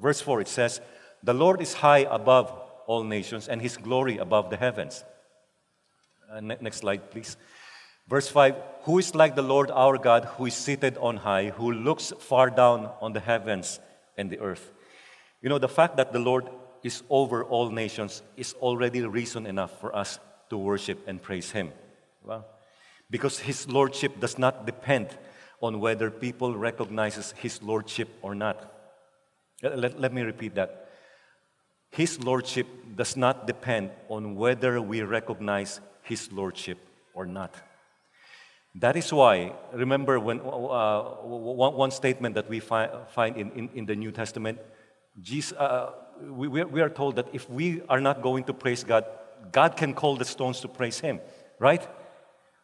[0.01, 0.81] Verse 4 it says,
[1.23, 2.53] The Lord is high above
[2.87, 5.05] all nations, and His glory above the heavens.
[6.31, 7.37] Uh, ne- next slide, please.
[8.11, 11.73] Verse 5 Who is like the Lord our God, who is seated on high, who
[11.73, 13.79] looks far down on the heavens
[14.18, 14.73] and the earth.
[15.40, 16.51] You know, the fact that the Lord
[16.83, 20.18] is over all nations is already reason enough for us
[20.51, 21.73] to worship and praise Him.
[22.25, 22.46] Well,
[23.11, 25.16] because His Lordship does not depend
[25.62, 28.59] on whether people recognizes His Lordship or not.
[29.62, 30.88] Let, let me repeat that.
[31.90, 36.79] His Lordship does not depend on whether we recognize His Lordship
[37.14, 37.55] or not.
[38.77, 43.69] That is why, remember when, uh, one, one, statement that we fi- find in, in,
[43.75, 44.59] in, the New Testament,
[45.21, 45.91] Jesus, uh,
[46.23, 49.05] we, we are told that if we are not going to praise God,
[49.51, 51.19] God can call the stones to praise Him,
[51.59, 51.87] right?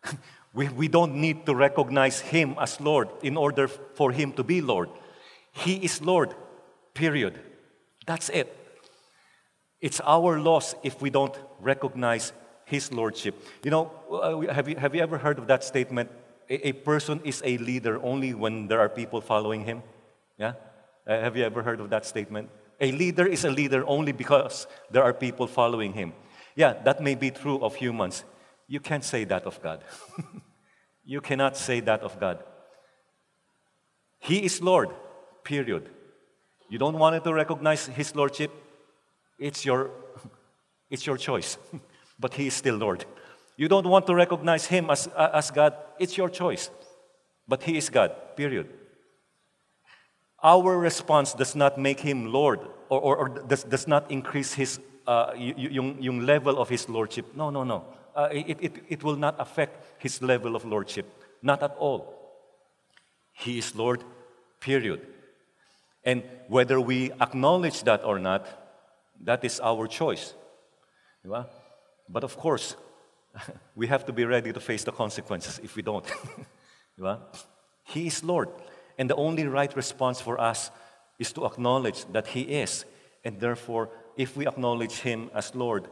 [0.55, 4.61] we, we don't need to recognize Him as Lord in order for Him to be
[4.61, 4.88] Lord.
[5.51, 6.35] He is Lord,
[6.95, 7.40] period.
[8.07, 8.55] That's it.
[9.81, 12.33] It's our loss if we don't recognize
[12.66, 13.35] his lordship.
[13.62, 16.11] You know, uh, have you, have you ever heard of that statement?
[16.50, 19.83] A, a person is a leader only when there are people following him.
[20.37, 20.55] Yeah?
[21.07, 22.50] Uh, have you ever heard of that statement?
[22.81, 26.12] A leader is a leader only because there are people following him.
[26.57, 28.24] Yeah, that may be true of humans.
[28.66, 29.85] You can't say that of God.
[31.05, 32.42] you cannot say that of God.
[34.18, 34.90] He is Lord,
[35.44, 35.88] period.
[36.68, 38.50] You don't want to recognize His Lordship?
[39.38, 39.90] It's your,
[40.90, 41.59] it's your choice.
[42.18, 43.05] but He is still Lord.
[43.57, 46.70] You don't want to recognize Him as, as God, it's your choice.
[47.48, 48.68] But He is God, period.
[50.42, 54.79] our response does not make him Lord or, or, or does, does not increase his,
[55.07, 57.35] uh, yung, yung level of his lordship.
[57.35, 57.85] No, no, no.
[58.14, 61.07] Uh, it, it, it will not affect his level of lordship.
[61.42, 62.14] Not at all.
[63.33, 64.05] He is Lord,
[64.61, 65.07] period.
[66.05, 68.46] And whether we acknowledge that or not,
[69.24, 70.35] that is our choice.
[72.09, 72.77] But of course,
[73.75, 76.05] we have to be ready to face the consequences if we don't.
[77.85, 78.49] he is Lord.
[78.99, 80.71] And the only right response for us
[81.19, 82.85] is to acknowledge that He is.
[83.25, 85.88] And therefore, if we acknowledge Him as Lord,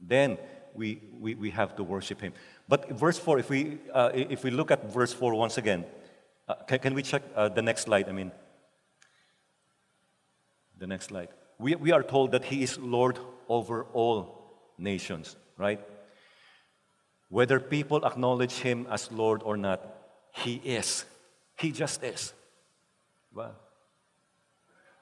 [0.00, 0.38] then
[0.74, 2.32] we, we, we have to worship Him.
[2.68, 5.84] But verse 4, if we, uh, if we look at verse 4 once again,
[6.48, 8.08] uh, can, can we check uh, the next slide?
[8.08, 8.32] I mean,
[10.78, 11.28] the next slide.
[11.58, 14.41] We, we are told that He is Lord over all
[14.82, 15.80] nations, right?
[17.28, 19.80] Whether people acknowledge Him as Lord or not,
[20.32, 21.04] He is.
[21.56, 22.34] He just is.
[23.32, 23.54] Well,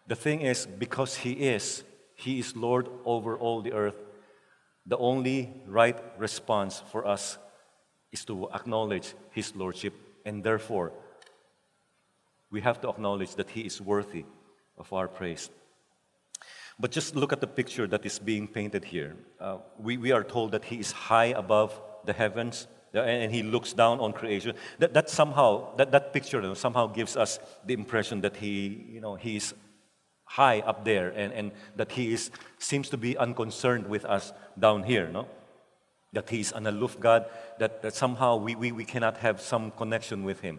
[0.06, 1.82] the thing is, because He is,
[2.14, 3.96] He is Lord over all the earth,
[4.86, 7.38] the only right response for us
[8.12, 10.92] is to acknowledge His Lordship, and therefore,
[12.50, 14.24] we have to acknowledge that He is worthy
[14.76, 15.50] of our praise.
[16.80, 19.14] But just look at the picture that is being painted here.
[19.38, 23.72] Uh, we, we are told that He is high above the heavens and he looks
[23.72, 24.54] down on creation.
[24.78, 29.14] That, that somehow that, that picture somehow gives us the impression that he you know
[29.14, 29.54] he is
[30.24, 34.82] high up there and, and that he is seems to be unconcerned with us down
[34.82, 35.26] here no?
[36.12, 37.26] That he is an aloof god
[37.58, 40.58] that, that somehow we, we, we cannot have some connection with him.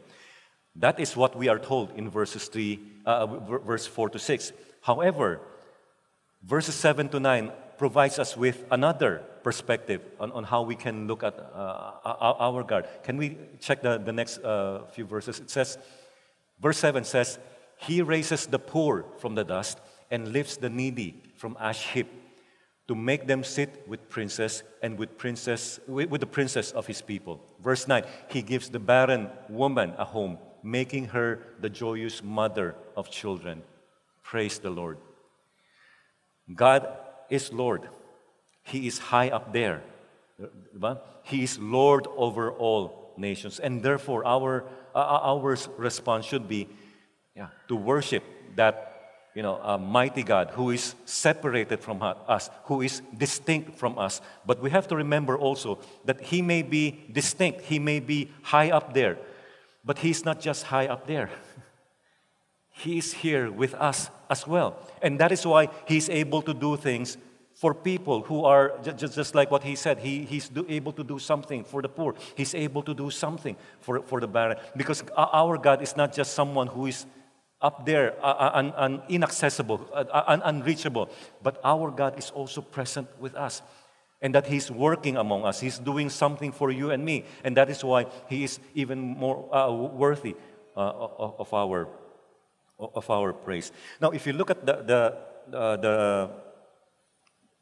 [0.78, 5.42] That is what we are told in verses 3 uh, verse 4 to 6 however
[6.44, 11.24] verses 7 to 9 provides us with another perspective on, on how we can look
[11.24, 12.88] at uh, our God.
[13.04, 15.40] Can we check the, the next uh, few verses?
[15.40, 15.78] It says,
[16.62, 17.40] verse 7 says,
[17.78, 19.80] He raises the poor from the dust
[20.12, 22.08] and lifts the needy from ash heap
[22.88, 27.02] to make them sit with princes and with princess with, with the princess of his
[27.02, 27.40] people.
[27.64, 33.10] Verse 9, He gives the barren woman a home, making her the joyous mother of
[33.10, 33.64] children.
[34.22, 34.98] Praise the Lord.
[36.56, 36.88] God
[37.30, 37.90] is Lord.
[38.64, 39.82] He is high up there.
[41.24, 43.60] He is Lord over all nations.
[43.60, 46.68] And therefore, our, uh, uh, our response should be
[47.36, 48.24] yeah, to worship
[48.56, 48.92] that
[49.34, 54.20] you know, a mighty God who is separated from us, who is distinct from us.
[54.46, 58.72] But we have to remember also that He may be distinct, He may be high
[58.72, 59.18] up there,
[59.86, 61.30] but He's not just high up there.
[62.82, 64.78] He is here with us as well.
[65.02, 67.18] And that is why He's able to do things
[67.62, 71.04] for people who are just, just like what he said he, he's do, able to
[71.04, 72.16] do something for the poor.
[72.36, 74.58] He's able to do something for, for the barren.
[74.76, 77.06] Because our god is not just someone who is
[77.62, 81.12] up there uh, un, un, inaccessible uh, un, unreachable
[81.44, 83.62] but our god is also present with us.
[84.24, 85.60] And that he's working among us.
[85.60, 87.26] He's doing something for you and me.
[87.44, 90.36] And that is why he is even more uh, worthy
[90.78, 90.80] uh,
[91.40, 91.88] of our
[92.82, 95.18] of our praise now if you look at the the,
[95.78, 96.30] the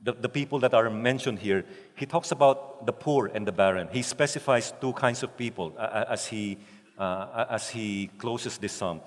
[0.01, 3.89] the, the people that are mentioned here, he talks about the poor and the barren.
[3.91, 6.58] He specifies two kinds of people uh, as, he,
[6.97, 9.01] uh, as he closes this psalm.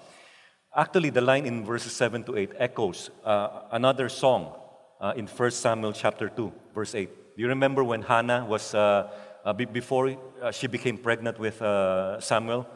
[0.74, 4.54] Actually, the line in verses 7 to 8 echoes uh, another song
[5.00, 7.36] uh, in 1 Samuel chapter 2, verse 8.
[7.36, 9.10] Do you remember when Hannah was, uh,
[9.44, 10.16] uh, before
[10.52, 11.58] she became pregnant with
[12.22, 12.66] Samuel,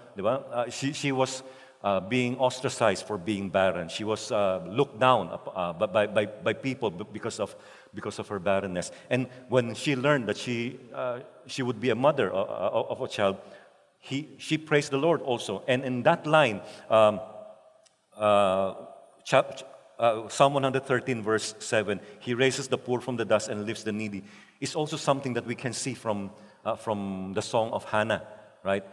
[0.71, 1.43] she, she was
[1.83, 3.89] uh, being ostracized for being barren.
[3.89, 7.55] She was uh, looked down uh, by, by, by people because of,
[7.95, 8.91] because of her barrenness.
[9.11, 13.01] And when she learned that she, uh, she would be a mother of, uh, of
[13.01, 13.37] a child,
[13.99, 15.63] he, she praised the Lord also.
[15.69, 16.61] And in that line,
[16.91, 17.21] um,
[18.17, 18.75] uh,
[19.25, 19.61] chap,
[20.29, 24.25] Psalm 113, verse 7, he raises the poor from the dust and lifts the needy,
[24.61, 26.31] is also something that we can see from,
[26.79, 28.23] from the song of Hannah,
[28.63, 28.85] right?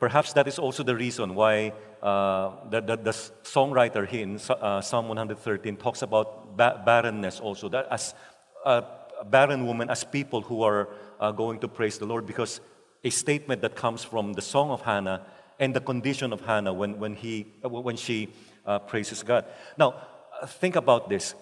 [0.00, 4.80] Perhaps that is also the reason why uh, the, the, the, songwriter here in uh,
[4.80, 8.14] Psalm 113 talks about ba- barrenness also, that as
[8.64, 8.84] a
[9.24, 10.88] barren woman, as people who are
[11.20, 12.60] uh, going to praise the Lord, because
[13.04, 15.26] a statement that comes from the song of Hannah
[15.58, 18.28] and the condition of Hannah when, when, he, uh, when she
[18.66, 19.44] uh, praises God.
[19.78, 19.94] Now,
[20.40, 21.34] uh, think about this.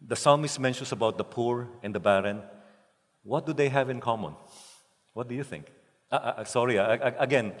[0.00, 2.42] The psalmist mentions about the poor and the barren.
[3.24, 4.34] What do they have in common?
[5.12, 5.66] What do you think?
[6.10, 7.52] Uh, uh, sorry, uh, again,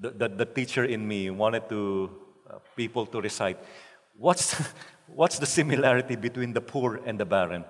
[0.00, 2.10] the, the, the, teacher in me wanted to
[2.50, 3.58] uh, people to recite.
[4.16, 4.54] What's,
[5.06, 7.64] what's the similarity between the poor and the barren?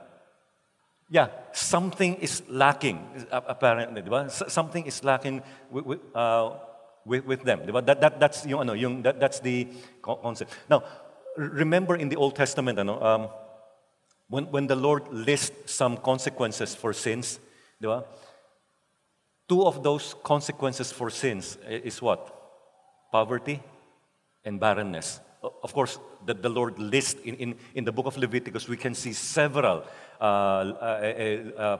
[1.10, 4.02] Yeah, something is lacking, apparently.
[4.30, 6.52] Something is lacking with, uh,
[7.04, 7.60] with, with them.
[7.66, 9.68] That, that, that's, that, that's the
[10.00, 10.52] concept.
[10.70, 10.82] Now,
[11.36, 13.28] remember in the Old Testament, um,
[14.28, 17.38] when, when the Lord lists some consequences for sins?
[19.48, 22.34] Two of those consequences for sins is what?
[23.12, 23.62] Poverty
[24.44, 25.20] and barrenness.
[25.62, 28.94] Of course, the, the Lord lists in, in, in the book of Leviticus, we can
[28.94, 29.84] see several
[30.20, 31.78] uh, uh, uh, uh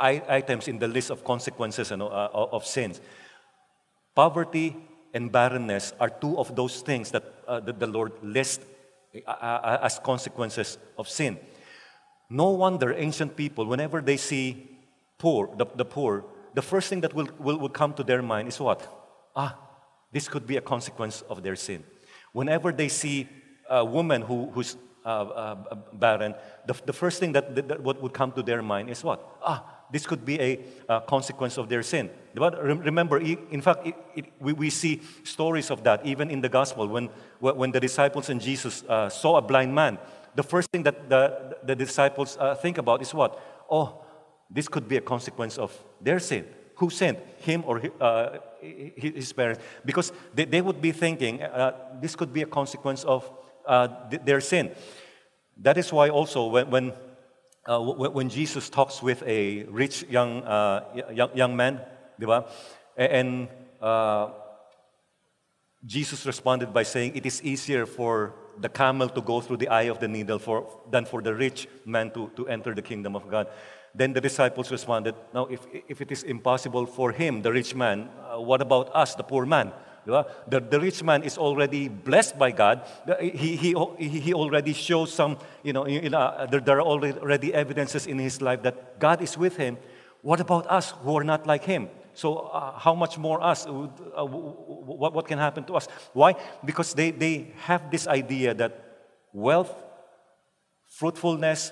[0.00, 3.00] items in the list of consequences uh, of sins.
[4.14, 4.76] Poverty
[5.14, 8.64] and barrenness are two of those things that, uh, that the Lord lists
[9.26, 11.38] as consequences of sin.
[12.28, 14.68] No wonder ancient people, whenever they see
[15.16, 16.24] poor, the, the poor,
[16.54, 18.80] the first thing that will, will, will come to their mind is what?
[19.34, 19.58] Ah,
[20.12, 21.84] this could be a consequence of their sin.
[22.32, 23.28] Whenever they see
[23.68, 26.34] a woman who, who's uh, uh, barren,
[26.66, 29.38] the, the first thing that, that, that, what would come to their mind is what?
[29.42, 30.38] Ah, this could be
[30.88, 32.10] a consequence of their sin.
[32.34, 36.48] But remember, in fact, it, it, we, we see stories of that even in the
[36.48, 36.86] gospel.
[36.86, 37.06] When,
[37.40, 39.98] when the disciples and Jesus uh, saw a blind man,
[40.34, 43.40] the first thing that the, the disciples uh, think about is what?
[43.70, 44.04] Oh,
[44.50, 46.46] this could be a consequence of their sin.
[46.76, 47.18] Who sinned?
[47.38, 49.62] Him or uh, his parents?
[49.84, 53.28] Because they, they would be thinking uh, this could be a consequence of
[53.66, 53.88] uh,
[54.24, 54.70] their sin.
[55.58, 56.92] That is why also when, when,
[57.66, 61.80] uh, when Jesus talks with a rich young, uh, young, young man,
[62.96, 63.48] and
[63.80, 64.30] uh,
[65.84, 69.88] Jesus responded by saying, It is easier for the camel to go through the eye
[69.88, 73.30] of the needle for, than for the rich man to, to enter the kingdom of
[73.30, 73.48] God.
[73.94, 78.08] Then the disciples responded, Now, if, if it is impossible for him, the rich man,
[78.20, 79.72] uh, what about us, the poor man?
[80.08, 82.82] The, the rich man is already blessed by God.
[83.20, 88.18] He, he, he already shows some, you know, uh, there, there are already evidences in
[88.18, 89.76] his life that God is with him.
[90.22, 91.90] What about us who are not like him?
[92.14, 93.66] So, uh, how much more us?
[93.66, 95.88] Uh, what, what can happen to us?
[96.14, 96.34] Why?
[96.64, 98.72] Because they, they have this idea that
[99.32, 99.72] wealth,
[100.88, 101.70] fruitfulness,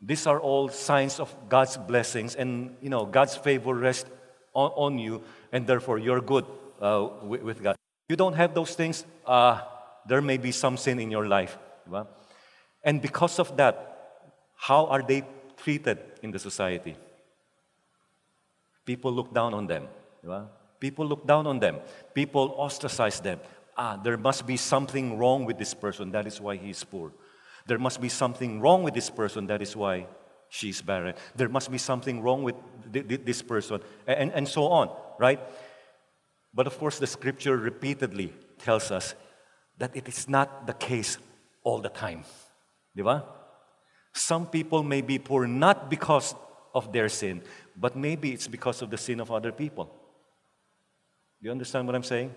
[0.00, 4.08] these are all signs of God's blessings, and you know God's favor rests
[4.54, 5.22] on, on you,
[5.52, 6.46] and therefore you're good
[6.80, 7.76] uh, with, with, God.
[8.08, 9.04] You don't have those things.
[9.26, 9.60] Uh,
[10.06, 11.58] there may be some sin in your life,
[12.84, 14.22] and because of that,
[14.54, 15.24] how are they
[15.56, 16.96] treated in the society?
[18.84, 19.88] People look down on them.
[20.80, 21.78] People look down on them.
[22.14, 23.40] People ostracize them.
[23.76, 26.10] Ah, there must be something wrong with this person.
[26.12, 27.12] That is why he's poor.
[27.68, 29.46] There must be something wrong with this person.
[29.46, 30.06] That is why
[30.48, 31.14] she's barren.
[31.36, 32.56] There must be something wrong with
[32.90, 35.38] this person, and, and so on, right?
[36.54, 39.14] But of course, the scripture repeatedly tells us
[39.76, 41.18] that it is not the case
[41.62, 42.24] all the time.
[42.96, 43.22] Diba?
[44.14, 46.34] Some people may be poor not because
[46.74, 47.42] of their sin,
[47.76, 49.84] but maybe it's because of the sin of other people.
[51.40, 52.34] Do you understand what I'm saying?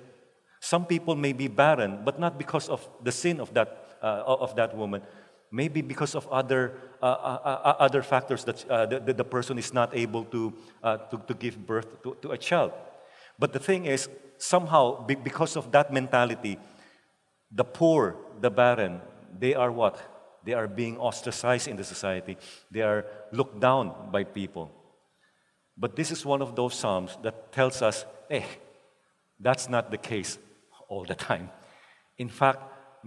[0.59, 4.75] Some people may be barren, but not because of the sin of that, of that
[4.75, 5.01] woman.
[5.51, 9.73] Maybe because of other, uh, uh, uh other factors that uh, the, the, person is
[9.73, 12.71] not able to, uh, to, to, give birth to, to a child.
[13.37, 16.57] But the thing is, somehow, because of that mentality,
[17.51, 19.01] the poor, the barren,
[19.37, 19.99] they are what?
[20.45, 22.37] They are being ostracized in the society.
[22.71, 24.71] They are looked down by people.
[25.77, 28.45] But this is one of those Psalms that tells us, hey,
[29.39, 30.37] that's not the case
[30.87, 31.49] all the time.
[32.17, 32.59] In fact,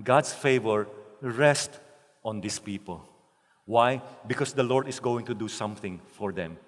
[0.03, 0.89] God's favor
[1.21, 1.81] rest
[2.25, 3.09] on these people.
[3.67, 4.03] Why?
[4.27, 6.59] Because the Lord is going to do something for them.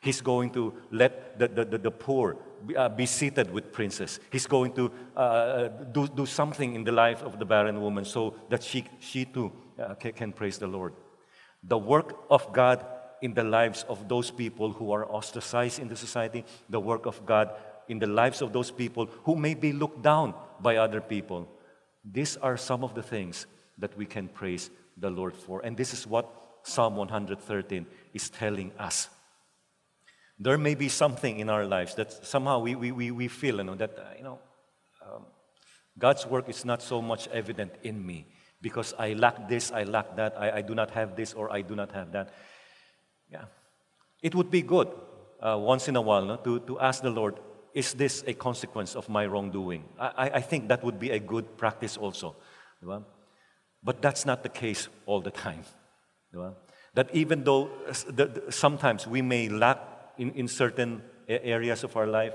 [0.00, 4.20] He's going to let the, the, the, the poor be, uh, be, seated with princes.
[4.30, 8.34] He's going to uh, do, do something in the life of the barren woman so
[8.50, 10.92] that she, she too uh, can, can praise the Lord.
[11.62, 12.84] The work of God
[13.22, 17.24] in the lives of those people who are ostracized in the society, the work of
[17.24, 17.50] God
[17.88, 21.48] in the lives of those people who may be looked down by other people.
[22.04, 23.46] These are some of the things
[23.78, 25.60] that we can praise the Lord for.
[25.64, 26.30] And this is what
[26.62, 29.08] Psalm 113 is telling us.
[30.38, 33.64] There may be something in our lives that somehow we, we, we, we feel you
[33.64, 34.38] know, that, uh, you know,
[35.04, 35.24] um,
[35.98, 38.26] God's work is not so much evident in me
[38.60, 41.62] because I lack this, I lack that, I, I do not have this, or I
[41.62, 42.32] do not have that.
[43.30, 43.44] Yeah.
[44.22, 44.88] It would be good
[45.40, 47.38] uh, once in a while no, to, to ask the Lord,
[47.74, 49.84] is this a consequence of my wrongdoing?
[49.98, 52.36] I, I think that would be a good practice also.
[53.82, 55.64] But that's not the case all the time.
[56.94, 57.70] That even though
[58.50, 59.78] sometimes we may lack
[60.16, 62.34] in, in certain areas of our life,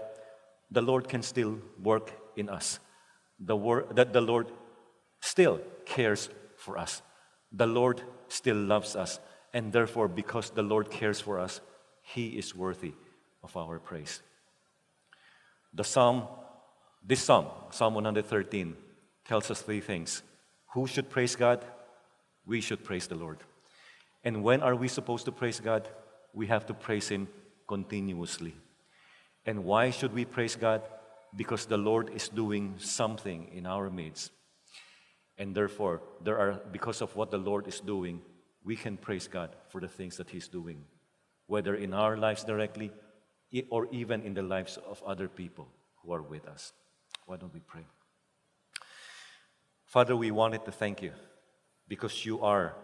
[0.69, 2.79] the Lord can still work in us.
[3.39, 4.51] The wor- that the Lord
[5.21, 7.01] still cares for us.
[7.51, 9.19] The Lord still loves us.
[9.53, 11.61] And therefore, because the Lord cares for us,
[12.01, 12.93] He is worthy
[13.41, 14.21] of our praise.
[15.73, 16.27] The psalm
[17.01, 18.75] This psalm, Psalm 113,
[19.25, 20.21] tells us three things.
[20.73, 21.63] Who should praise God?
[22.45, 23.39] We should praise the Lord.
[24.23, 25.87] And when are we supposed to praise God?
[26.33, 27.27] We have to praise Him
[27.67, 28.55] continuously.
[29.45, 30.81] And why should we praise God?
[31.35, 34.31] Because the Lord is doing something in our midst.
[35.37, 38.21] And therefore, there are because of what the Lord is doing,
[38.63, 40.83] we can praise God for the things that He's doing,
[41.47, 42.91] whether in our lives directly
[43.69, 45.67] or even in the lives of other people
[46.01, 46.73] who are with us.
[47.25, 47.85] Why don't we pray?
[49.85, 51.13] Father, we wanted to thank you
[51.87, 52.75] because you are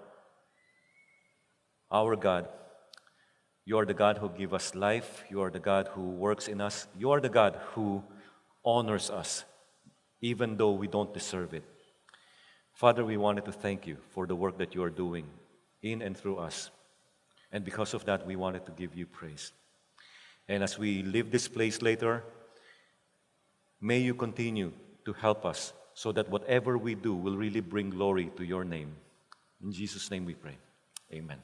[1.91, 2.47] our God.
[3.63, 5.23] You are the God who gives us life.
[5.29, 6.87] You are the God who works in us.
[6.97, 8.03] You are the God who
[8.63, 9.45] honors us,
[10.21, 11.63] even though we don't deserve it.
[12.73, 15.25] Father, we wanted to thank you for the work that you are doing
[15.81, 16.71] in and through us.
[17.51, 19.53] And because of that, we wanted to give you praise.
[20.47, 22.23] And as we leave this place later,
[23.81, 24.71] may you continue
[25.05, 28.95] to help us so that whatever we do will really bring glory to your name.
[29.63, 30.57] In Jesus' name we pray.
[31.13, 31.39] Amen.